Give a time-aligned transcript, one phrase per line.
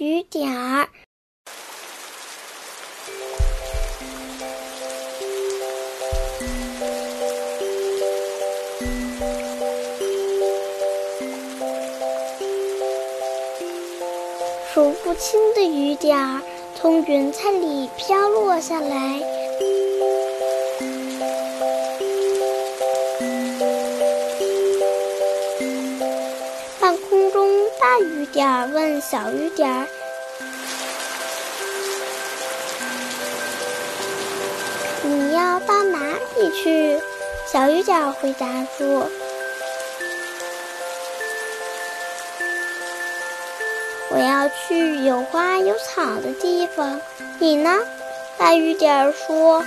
[0.00, 0.88] 雨点儿。
[14.72, 16.40] 数不清的雨点儿
[16.74, 19.39] 从云彩里飘落下来。
[27.80, 29.86] 大雨点儿问小雨点儿
[35.02, 35.98] ：“你要到哪
[36.36, 37.00] 里去？”
[37.50, 39.10] 小雨点儿回答说。
[44.10, 47.00] 我要去有花有草的地方，
[47.38, 47.80] 你呢？
[48.36, 49.64] 大雨点儿说：“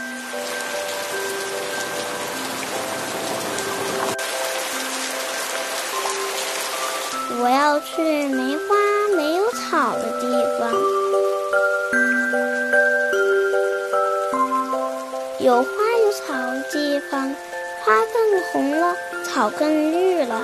[7.41, 8.75] 我要去没花
[9.15, 10.27] 没有草的地
[10.59, 10.71] 方，
[15.39, 15.69] 有花
[16.01, 17.35] 有草的地方，
[17.83, 20.41] 花更红了，草更绿了。”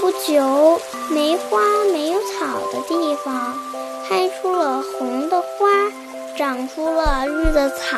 [0.00, 0.80] 不久，
[1.10, 1.58] 没花
[1.92, 3.56] 没有草的地方，
[4.08, 5.46] 开出了红的花，
[6.36, 7.96] 长出了绿的草。